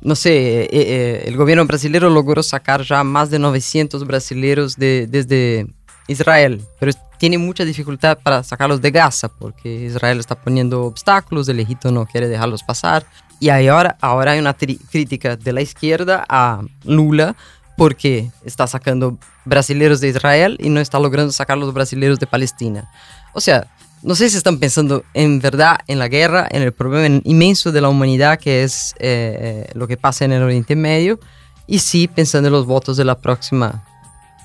[0.00, 5.66] no sé, eh, el gobierno brasileño logró sacar ya más de 900 brasileños de, desde
[6.06, 11.60] Israel, pero tiene mucha dificultad para sacarlos de Gaza porque Israel está poniendo obstáculos, el
[11.60, 13.06] Egipto no quiere dejarlos pasar.
[13.38, 17.36] Y ahora, ahora hay una crítica de la izquierda a Lula
[17.76, 22.90] porque está sacando brasileños de Israel y no está logrando sacar los brasileños de Palestina.
[23.34, 23.66] O sea,
[24.02, 27.80] no sé si están pensando en verdad en la guerra, en el problema inmenso de
[27.80, 31.18] la humanidad que es eh, eh, lo que pasa en el Oriente Medio,
[31.66, 33.84] y sí pensando en los votos de la próxima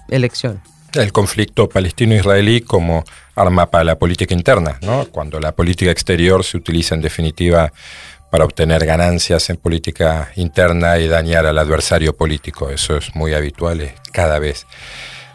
[0.10, 0.62] elección.
[0.93, 5.06] El conflicto palestino-israelí como arma para la política interna, ¿no?
[5.06, 7.71] cuando la política exterior se utiliza en definitiva
[8.32, 12.70] para obtener ganancias en política interna y dañar al adversario político.
[12.70, 14.65] Eso es muy habitual, es cada vez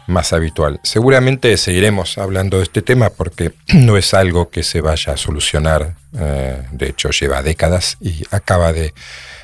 [0.07, 0.79] más habitual.
[0.83, 5.95] Seguramente seguiremos hablando de este tema porque no es algo que se vaya a solucionar,
[6.19, 8.93] eh, de hecho lleva décadas y acaba de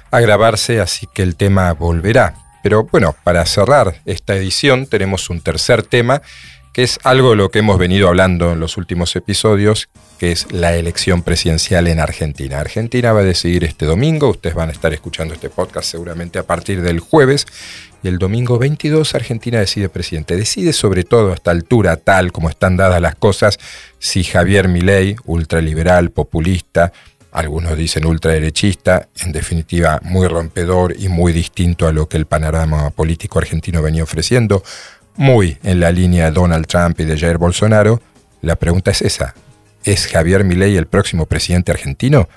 [0.10, 2.36] agravarse, así que el tema volverá.
[2.63, 6.22] Pero bueno, para cerrar esta edición tenemos un tercer tema
[6.74, 10.52] que es algo de lo que hemos venido hablando en los últimos episodios, que es
[10.52, 12.60] la elección presidencial en Argentina.
[12.60, 16.44] Argentina va a decidir este domingo, ustedes van a estar escuchando este podcast seguramente a
[16.44, 17.46] partir del jueves,
[18.02, 20.36] y el domingo 22 Argentina decide presidente.
[20.36, 23.60] Decide sobre todo a esta altura, tal como están dadas las cosas,
[24.00, 26.92] si Javier Milei, ultraliberal, populista,
[27.32, 32.90] algunos dicen ultraderechista, en definitiva muy rompedor y muy distinto a lo que el panorama
[32.92, 34.64] político argentino venía ofreciendo,
[35.15, 38.02] muy en la línea de Donald Trump y de Jair Bolsonaro,
[38.41, 39.36] la pregunta es esa.
[39.84, 42.30] ¿Es Javier Milei el próximo presidente argentino?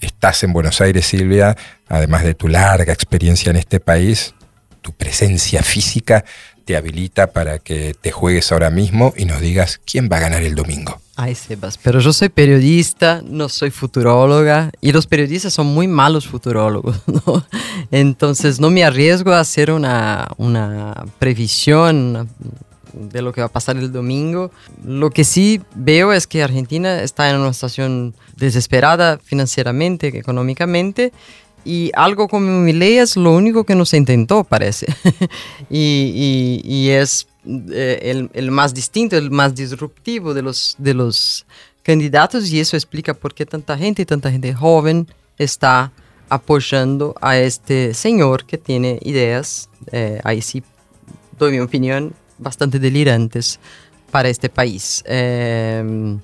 [0.00, 1.56] Estás en Buenos Aires, Silvia,
[1.88, 4.34] además de tu larga experiencia en este país,
[4.82, 6.24] tu presencia física
[6.64, 10.42] te habilita para que te juegues ahora mismo y nos digas quién va a ganar
[10.42, 11.00] el domingo.
[11.16, 16.26] Ay, Sebas, pero yo soy periodista, no soy futuróloga y los periodistas son muy malos
[16.26, 17.44] futurólogos, ¿no?
[17.92, 22.28] Entonces no me arriesgo a hacer una, una previsión
[22.92, 24.50] de lo que va a pasar el domingo.
[24.84, 31.12] Lo que sí veo es que Argentina está en una situación desesperada financieramente, económicamente,
[31.64, 34.86] y algo como mi ley es lo único que no se intentó, parece.
[35.70, 41.46] y, y, y, es eh, el, más distinto, el más disruptivo de los, de los
[41.82, 45.06] candidatos y eso explica por qué tanta gente, tanta gente joven
[45.38, 45.92] está
[46.28, 50.62] apoyando a este señor que tiene ideas, eh, ahí sí
[51.38, 53.58] doy mi opinión, bastante delirantes
[54.10, 55.02] para este país.
[55.06, 56.20] Em,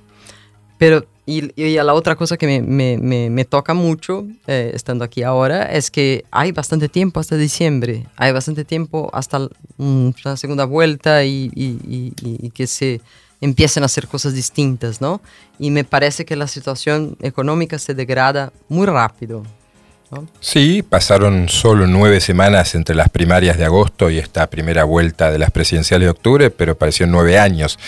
[0.78, 1.04] pero,
[1.56, 6.24] y, a la otra cosa que me, toca mucho, eh, estando aquí ahora, es que
[6.30, 9.48] hay bastante tiempo hasta diciembre, hay bastante tiempo hasta
[10.24, 13.00] la segunda vuelta y, y que se
[13.40, 15.20] empiecen a hacer cosas distintas, ¿no?
[15.58, 19.44] Y me parece que la situación económica se degrada muy rápido.
[20.40, 25.38] Sí, pasaron solo nueve semanas entre las primarias de agosto y esta primera vuelta de
[25.38, 27.78] las presidenciales de octubre, pero parecieron nueve años.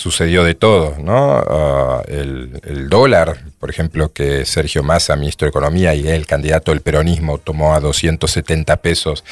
[0.00, 1.44] Sucedió de todo, ¿no?
[1.46, 6.80] Ah, el, dólar, por ejemplo, que Sergio Massa, ministro de Economía, y el candidato del
[6.80, 9.24] peronismo, tomó a 270 pesos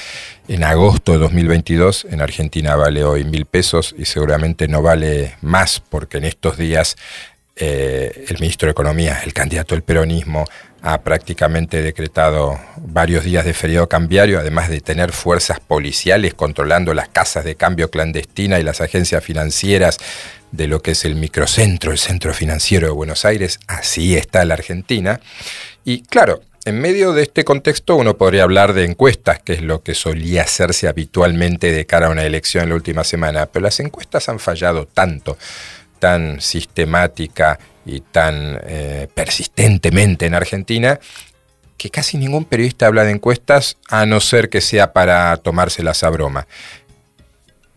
[0.47, 2.09] en agosto de 2022.
[2.11, 6.97] En Argentina vale hoy mil pesos y seguramente no vale más porque en estos días
[7.57, 10.45] eh, el ministro de Economía, el candidato del peronismo,
[10.83, 17.09] ha prácticamente decretado varios días de feriado cambiario, además de tener fuerzas policiales controlando las
[17.09, 19.99] casas de cambio clandestina y las agencias financieras
[20.53, 23.61] de lo que es el microcentro, el centro financiero de Buenos Aires.
[23.67, 25.21] Así está la Argentina.
[25.85, 29.83] Y claro, en medio de este contexto uno podría hablar de encuestas, que es lo
[29.83, 33.81] que solía hacerse habitualmente de cara a una elección en la última semana, pero las
[33.81, 35.39] encuestas han fallado tanto,
[35.99, 41.01] tan sistemática y tan eh, persistentemente en Argentina
[41.79, 46.11] que casi ningún periodista habla de encuestas a no ser que sea para tomárselas a
[46.11, 46.47] broma.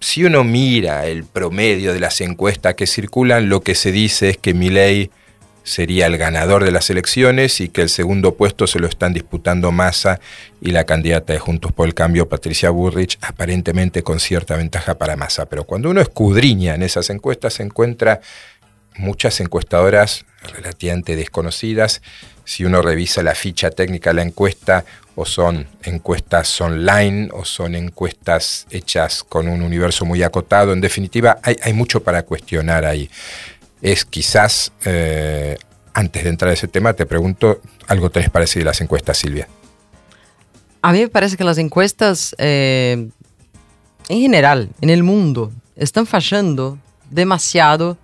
[0.02, 4.38] Si uno mira el promedio de las encuestas que circulan, lo que se dice es
[4.38, 5.12] que Milei
[5.64, 9.72] sería el ganador de las elecciones y que el segundo puesto se lo están disputando
[9.72, 10.20] Massa
[10.60, 15.16] y la candidata de Juntos por el Cambio, Patricia Burrich, aparentemente con cierta ventaja para
[15.16, 15.46] Massa.
[15.46, 18.22] Pero cuando uno escudriña en esas encuestas se encuentra
[18.98, 22.02] muchas encuestadoras relativamente desconocidas.
[22.44, 24.84] Si uno revisa la ficha técnica de la encuesta,
[25.22, 31.38] o son encuestas online, o son encuestas hechas con un universo muy acotado, en definitiva,
[31.44, 33.08] hay, mucho para cuestionar ahí.
[33.84, 35.60] Es quizás, eh,
[35.94, 39.48] antes de entrar a ese tema, te pregunto, ¿algo tenés parecido de las encuestas, Silvia?
[40.82, 43.08] A mí me parece que las encuestas, eh,
[44.10, 46.80] en general, en el mundo, están fallando
[47.12, 47.96] demasiado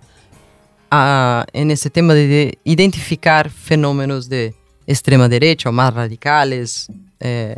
[1.52, 4.54] en ese tema de, identificar fenómenos de
[4.86, 6.88] extrema derecha o más radicales,
[7.20, 7.56] eh,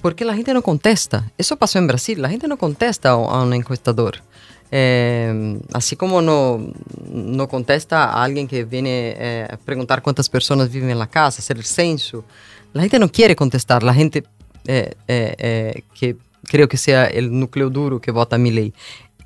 [0.00, 1.30] porque la gente no contesta.
[1.38, 4.22] Eso pasó en Brasil, la gente no contesta a un encuestador.
[4.70, 6.72] Eh, así como no,
[7.08, 11.40] no contesta a alguien que viene eh, a preguntar cuántas personas viven en la casa,
[11.40, 12.24] hacer el censo.
[12.72, 14.24] La gente no quiere contestar, la gente
[14.66, 18.74] que creo que sea el núcleo duro que vota mi ley.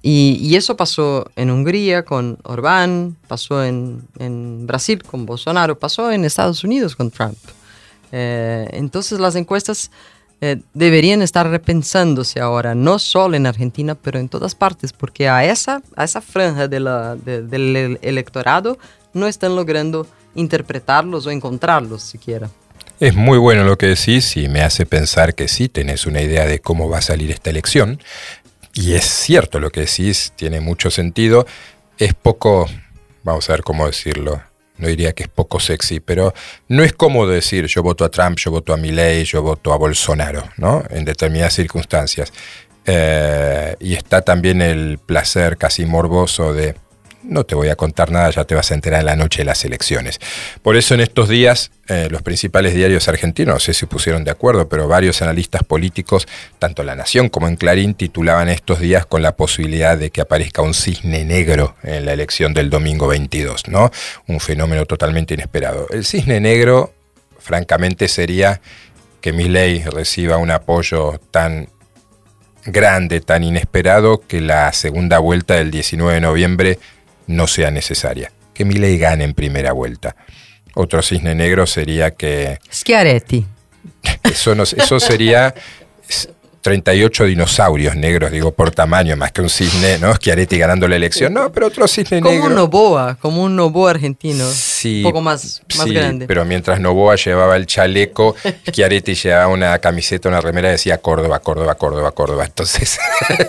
[0.03, 6.65] Y, eso pasó en Hungría con Orbán, pasó en, Brasil con Bolsonaro, pasó en Estados
[6.65, 7.37] Unidos con Trump.
[8.12, 9.90] Eh, entonces las encuestas
[10.40, 15.44] eh, deberían estar repensándose ahora, no solo en Argentina, pero en todas partes, porque a
[15.44, 18.79] esa, a esa franja del electorado
[19.12, 22.49] no están logrando interpretarlos o encontrarlos siquiera.
[23.01, 26.46] Es muy bueno lo que decís y me hace pensar que sí tenés una idea
[26.46, 28.01] de cómo va a salir esta elección.
[28.75, 31.46] Y es cierto lo que decís, tiene mucho sentido.
[31.99, 32.66] Es poco,
[33.25, 34.42] vamos a ver cómo decirlo,
[34.81, 36.35] no diría que es poco sexy, pero
[36.69, 39.77] no es cómodo decir yo voto a Trump, yo voto a Milley, yo voto a
[39.77, 40.83] Bolsonaro, ¿no?
[40.90, 42.33] En determinadas circunstancias.
[42.87, 46.75] Eh, y está también el placer casi morboso de
[47.23, 49.45] no te voy a contar nada, ya te vas a enterar en la noche de
[49.47, 50.19] las elecciones.
[50.63, 54.31] Por eso en estos días eh, los principales diarios argentinos, no sé si pusieron de
[54.31, 56.29] acuerdo, pero varios analistas políticos,
[56.59, 60.21] tanto en La Nación como en Clarín, titulaban estos días con la posibilidad de que
[60.21, 63.91] aparezca un cisne negro en la elección del domingo 22, ¿no?
[64.29, 65.87] Un fenómeno totalmente inesperado.
[65.91, 66.93] El cisne negro,
[67.39, 68.61] francamente, sería
[69.21, 71.69] que mi ley reciba un apoyo tan
[72.65, 76.79] grande, tan inesperado, que la segunda vuelta del 19 de noviembre
[77.31, 78.33] no sea necesaria.
[78.53, 80.16] Que Milei gane en primera vuelta.
[80.75, 82.59] Otro cisne negro sería que...
[82.71, 83.47] Schiaretti.
[84.23, 85.55] Eso, no, eso sería
[86.61, 90.14] 38 dinosaurios negros, digo, por tamaño, más que un cisne, ¿no?
[90.14, 91.33] Schiaretti ganando la elección.
[91.33, 92.31] No, pero otro cisne negro.
[92.31, 94.46] Como un Novoa, como un Novoa argentino.
[94.51, 94.99] Sí.
[94.99, 96.27] Un poco más, más sí, grande.
[96.27, 98.37] Pero mientras Novoa llevaba el chaleco,
[98.68, 102.44] Schiaretti llevaba una camiseta, una remera, decía Córdoba, Córdoba, Córdoba, Córdoba.
[102.44, 102.99] Entonces,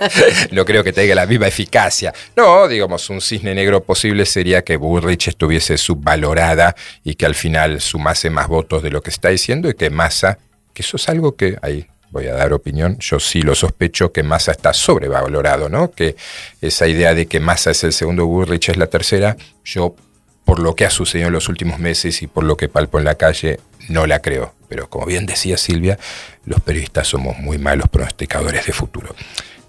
[0.51, 2.13] no creo que tenga la misma eficacia.
[2.35, 7.81] No, digamos, un cisne negro posible sería que Bullrich estuviese subvalorada y que al final
[7.81, 10.37] sumase más votos de lo que está diciendo y que Massa,
[10.73, 14.21] que eso es algo que hay voy a dar opinión, yo sí lo sospecho que
[14.21, 15.91] Massa está sobrevalorado, ¿no?
[15.91, 16.15] Que
[16.61, 19.95] esa idea de que Massa es el segundo, Burrich es la tercera, yo
[20.45, 23.05] por lo que ha sucedido en los últimos meses y por lo que palpo en
[23.05, 23.59] la calle,
[23.89, 24.53] no la creo.
[24.67, 25.97] Pero como bien decía Silvia,
[26.45, 29.15] los periodistas somos muy malos pronosticadores de futuro.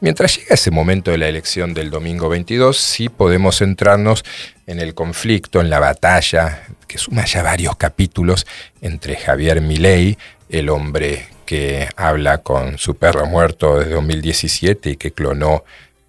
[0.01, 4.25] Mientras llega ese momento de la elección del domingo 22, sí podemos centrarnos
[4.67, 8.45] en el conflicto, en la batalla, que suma ya varios capítulos
[8.81, 15.13] entre Javier Milei, el hombre que habla con su perro muerto desde 2017 y que
[15.13, 15.65] clonó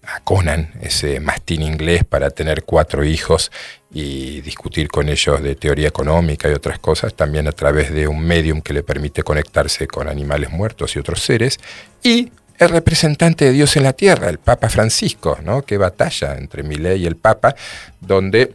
[0.06, 3.50] a Conan, ese mastín inglés, para tener cuatro hijos
[3.90, 8.20] y discutir con ellos de teoría económica y otras cosas, también a través de un
[8.20, 11.58] medium que le permite conectarse con animales muertos y otros seres,
[12.02, 15.62] y el representante de Dios en la tierra, el Papa Francisco, ¿no?
[15.62, 17.54] que batalla entre Milei y el Papa,
[18.00, 18.52] donde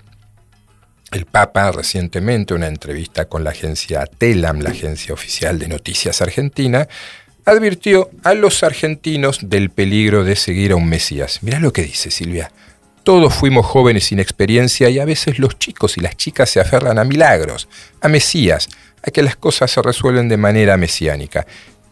[1.12, 6.88] el Papa recientemente, una entrevista con la agencia TELAM, la agencia oficial de noticias argentina,
[7.45, 11.41] advirtió a los argentinos del peligro de seguir a un Mesías.
[11.41, 12.51] Mirá lo que dice Silvia.
[13.03, 16.99] Todos fuimos jóvenes sin experiencia y a veces los chicos y las chicas se aferran
[16.99, 17.68] a milagros,
[18.01, 18.70] a Mesías,
[19.01, 21.47] a que las cosas se resuelven de manera mesiánica.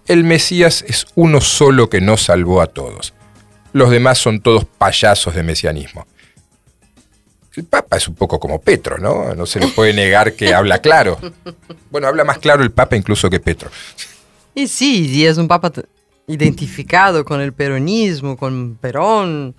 [0.06, 3.14] El Mesías es uno solo que nos salvó a todos.
[3.74, 6.06] Los demás son todos payasos de mesianismo.
[7.58, 9.34] El Papa es un poco como Petro, ¿no?
[9.34, 11.18] No se le puede negar que habla claro.
[11.90, 13.72] Bueno, habla más claro el Papa incluso que Petro.
[14.54, 15.72] Y sí, y es un Papa
[16.28, 19.56] identificado con el peronismo, con Perón.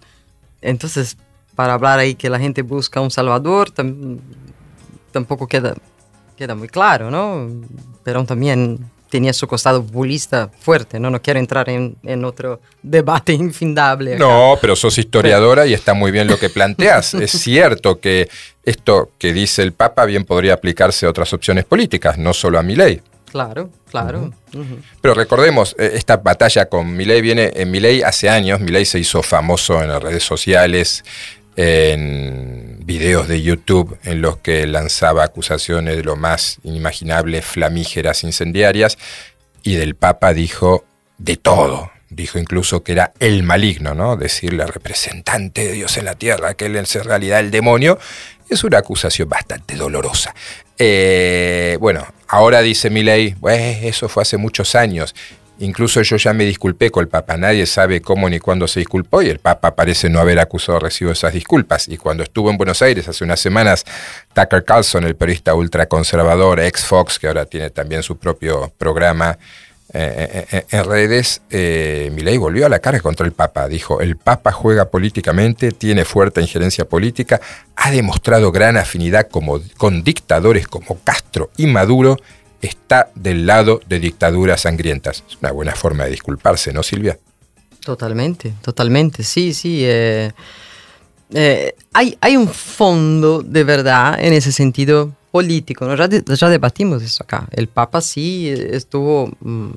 [0.62, 1.16] Entonces,
[1.56, 3.72] para hablar ahí que la gente busca un salvador,
[5.10, 5.74] tampoco queda,
[6.36, 7.48] queda muy claro, ¿no?
[8.04, 8.78] Perón también
[9.08, 11.10] tenía su costado populista fuerte, ¿no?
[11.10, 14.16] No quiero entrar en, en otro debate infindable.
[14.16, 17.14] No, pero sos historiadora y está muy bien lo que planteas.
[17.14, 18.28] es cierto que
[18.64, 22.62] esto que dice el Papa bien podría aplicarse a otras opciones políticas, no solo a
[22.62, 23.00] mi ley.
[23.30, 24.32] Claro, claro.
[25.00, 28.60] Pero recordemos, eh, esta batalla con Milei viene en Milei hace años.
[28.60, 31.04] Milei se hizo famoso en las redes sociales,
[31.56, 38.96] en videos de YouTube en los que lanzaba acusaciones de lo más inimaginables, flamígeras, incendiarias,
[39.62, 40.86] y del Papa dijo
[41.18, 41.90] de todo.
[42.08, 44.16] Dijo incluso que era el maligno, ¿no?
[44.16, 47.98] Decirle representante de Dios en la tierra, que él es en realidad el demonio,
[48.48, 50.34] es una acusación bastante dolorosa.
[50.78, 53.36] Eh, bueno, ahora dice Milei,
[53.82, 55.14] eso fue hace muchos años.
[55.60, 59.22] Incluso yo ya me disculpé con el Papa, nadie sabe cómo ni cuándo se disculpó
[59.22, 61.88] y el Papa parece no haber acusado recibo esas disculpas.
[61.88, 63.84] Y cuando estuvo en Buenos Aires hace unas semanas,
[64.34, 69.38] Tucker Carlson, el periodista ultraconservador, ex Fox, que ahora tiene también su propio programa
[69.94, 73.68] eh, eh, eh, en redes, eh, Milei volvió a la carga contra el Papa.
[73.68, 77.40] Dijo, el Papa juega políticamente, tiene fuerte injerencia política,
[77.74, 82.18] ha demostrado gran afinidad con dictadores como Castro y Maduro
[82.60, 85.24] está del lado de dictaduras sangrientas.
[85.28, 87.18] Es una buena forma de disculparse, ¿no, Silvia?
[87.80, 89.82] Totalmente, totalmente, sí, sí.
[89.84, 90.32] Eh,
[91.30, 95.94] eh, hay, hay un fondo de verdad en ese sentido político, ¿no?
[95.94, 97.46] ya, ya, debatimos eso acá.
[97.52, 99.70] El Papa sí estuvo, mm,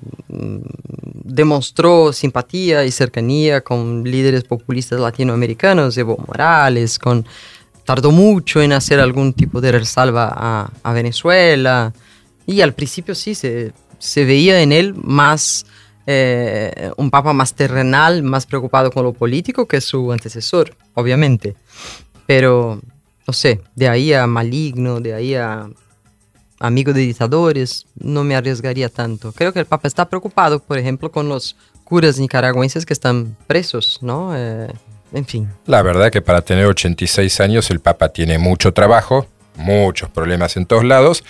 [1.26, 7.26] demostró simpatía y cercanía con líderes populistas latinoamericanos, Evo Morales, con,
[7.86, 11.94] tardó mucho en hacer algún tipo de resalva a, a Venezuela.
[12.46, 15.66] Y al principio sí, se, se veía en él más
[16.08, 21.56] eh, un papa más terrenal, más preocupado con lo político que su antecesor, obviamente.
[22.26, 22.82] Pero,
[23.28, 25.70] no sé, de ahí a maligno, de ahí a
[26.60, 29.32] amigo de dictadores, no me arriesgaría tanto.
[29.32, 34.00] Creo que el papa está preocupado, por ejemplo, con los curas nicaragüenses que están presos,
[34.02, 34.36] ¿no?
[34.36, 34.72] Eh,
[35.14, 35.50] en fin.
[35.66, 40.66] La verdad que para tener 86 años el papa tiene mucho trabajo, muchos problemas en
[40.66, 41.24] todos lados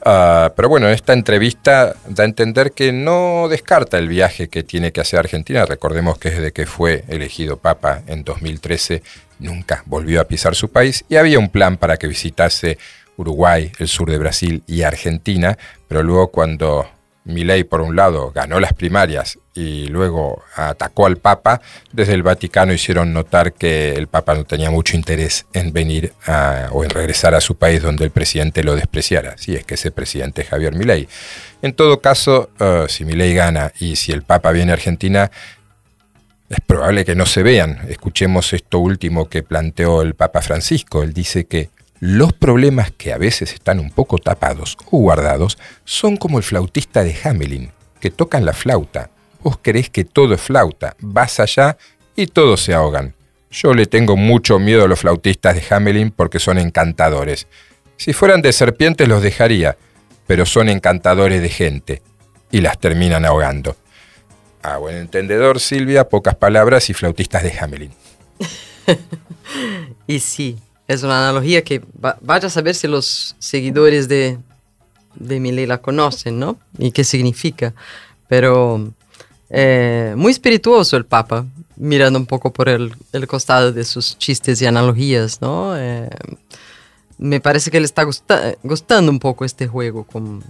[0.00, 4.92] Uh, pero bueno, esta entrevista da a entender que no descarta el viaje que tiene
[4.92, 5.66] que hacer Argentina.
[5.66, 9.02] Recordemos que desde que fue elegido Papa en 2013
[9.40, 12.78] nunca volvió a pisar su país y había un plan para que visitase
[13.16, 16.88] Uruguay, el sur de Brasil y Argentina, pero luego cuando
[17.24, 21.60] Milei, por un lado, ganó las primarias y luego atacó al Papa,
[21.92, 26.14] desde el Vaticano hicieron notar que el Papa no tenía mucho interés en venir
[26.72, 29.90] o en regresar a su país donde el presidente lo despreciara, si es que ese
[29.90, 31.08] presidente es Javier Milei.
[31.62, 35.30] En todo caso, uh, si Milei gana y si el Papa viene a Argentina,
[36.48, 37.80] es probable que no se vean.
[37.88, 41.02] Escuchemos esto último que planteó el Papa Francisco.
[41.02, 46.16] Él dice que los problemas que a veces están un poco tapados o guardados son
[46.16, 47.70] como el flautista de Hamelin,
[48.00, 49.10] que tocan la flauta.
[49.42, 51.76] Vos creés que todo es flauta, vas allá
[52.16, 53.14] y todos se ahogan.
[53.50, 57.46] Yo le tengo mucho miedo a los flautistas de Hamelin porque son encantadores.
[57.98, 59.76] Si fueran de serpientes los dejaría,
[60.26, 62.02] pero son encantadores de gente
[62.50, 63.76] y las terminan ahogando.
[64.62, 67.92] A buen entendedor, Silvia, pocas palabras y flautistas de Hamelin.
[70.06, 70.58] y sí,
[70.90, 71.82] es una analogía que
[72.20, 74.38] vaya a saber si los seguidores de,
[75.14, 76.58] de Milei la conocen, ¿no?
[76.78, 77.74] Y qué significa.
[78.26, 78.92] Pero
[79.50, 84.60] eh, muy espirituoso el Papa, mirando un poco por el, el costado de sus chistes
[84.62, 85.76] y analogías, ¿no?
[85.76, 86.10] Eh,
[87.18, 88.04] me parece que le está
[88.64, 90.42] gustando un poco este juego con,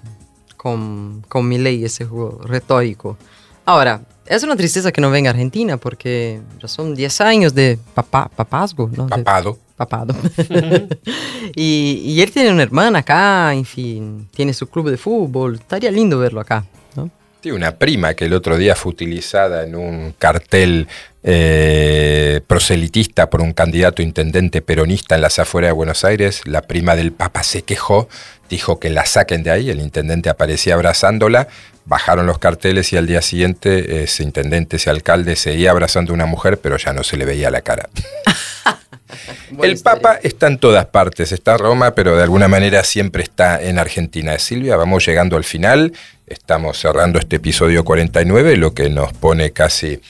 [0.57, 3.18] con, con Milei, ese juego retórico.
[3.66, 7.78] Ahora, es una tristeza que no venga a Argentina porque ya son 10 años de
[7.95, 9.07] papá, papazgo, ¿no?
[9.07, 9.59] Papado.
[9.81, 10.14] Papado.
[11.57, 15.55] y, y, él tiene una hermana acá, en fin, tiene su club de fútbol.
[15.55, 16.66] Estaría lindo verlo acá,
[16.97, 17.09] ¿no?
[17.41, 20.87] Tiene una prima que el otro día fue utilizada en un cartel
[21.23, 26.43] eh, proselitista por un candidato intendente peronista en las afueras de Buenos Aires.
[26.47, 28.09] La prima del Papa se quejó,
[28.49, 29.71] dijo que la saquen de ahí.
[29.71, 31.49] El intendente aparecía abrazándola,
[31.85, 36.27] bajaron los carteles y al día siguiente ese intendente, ese alcalde seguía abrazando a una
[36.27, 37.91] mujer, pero ya no se le veía la cara.
[39.62, 43.61] el Papa está en todas partes, está en Roma, pero de alguna manera siempre está
[43.61, 44.39] en Argentina.
[44.39, 45.93] Silvia, vamos llegando al final,
[46.27, 50.01] estamos cerrando este episodio 49, lo que nos pone casi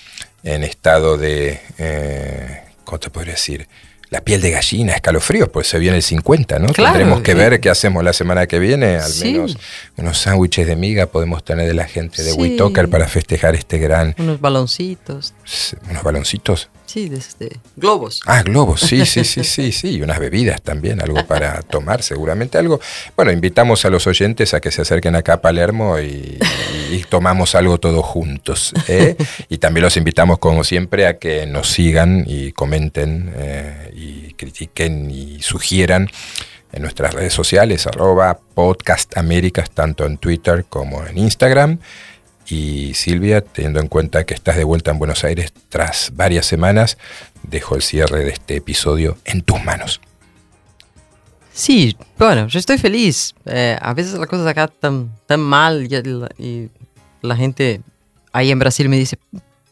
[0.42, 3.68] en estado de, eh, ¿cómo te podría decir?
[4.10, 6.72] la piel de gallina, escalofríos, pues se viene el 50, ¿no?
[6.72, 9.56] Tendremos que ver qué hacemos la semana que viene, al menos
[9.96, 12.58] unos sándwiches de miga podemos tener de la gente de sí.
[12.90, 14.16] para festejar este gran...
[14.18, 15.32] Unos baloncitos.
[15.88, 16.68] ¿Unos baloncitos?
[16.90, 18.20] Sí, de este, globos.
[18.26, 22.58] Ah, globos, sí, sí, sí, sí, sí, y unas bebidas también, algo para tomar, seguramente
[22.58, 22.80] algo.
[23.14, 26.36] Bueno, invitamos a los oyentes a que se acerquen acá a Palermo y,
[27.08, 28.72] tomamos algo todos juntos.
[28.88, 29.14] ¿eh?
[29.48, 35.12] Y también los invitamos, como siempre, a que nos sigan y comenten eh, y critiquen
[35.12, 36.10] y sugieran
[36.72, 39.12] en nuestras redes sociales, arroba podcast
[39.74, 41.78] tanto en Twitter como en Instagram.
[42.50, 46.98] Y Silvia, teniendo en cuenta que estás de vuelta en Buenos Aires tras varias semanas,
[47.42, 50.00] dejo el cierre de este episodio en tus manos.
[51.52, 53.34] Sí, bueno, yo estoy feliz.
[53.46, 55.86] Eh, a veces las cosas acá están tan mal
[56.38, 56.70] y,
[57.22, 57.82] la gente
[58.32, 59.18] ahí en Brasil me dice,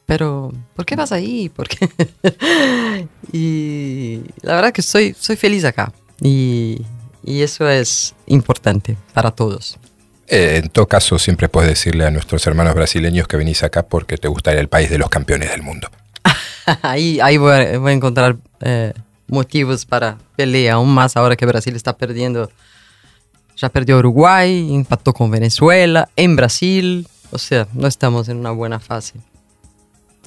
[0.05, 1.49] pero ¿por qué vas ahí?
[1.49, 1.67] ¿Por
[3.33, 6.83] y la verdad que soy, soy feliz acá y,
[7.25, 9.79] y eso es importante para todos.
[10.29, 14.19] Eh, en todo caso, siempre puedes decirle a nuestros hermanos brasileños que venís acá porque
[14.19, 15.89] te gusta ir al país de los campeones del mundo.
[16.83, 18.93] ahí, ahí voy, a, encontrar eh,
[19.27, 22.51] motivos para pelear aún más ahora que Brasil está perdiendo.
[23.57, 27.09] Ya perdió Uruguay, impactó con Venezuela, en Brasil.
[27.31, 29.15] O sea, no estamos en una buena fase.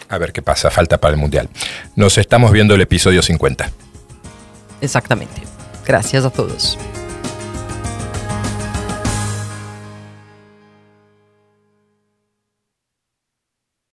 [0.10, 1.48] A ver qué pasa, falta para el Mundial.
[1.96, 3.72] Nos estamos viendo el episodio 50.
[4.82, 5.44] Exactamente.
[5.86, 6.78] Gracias a todos.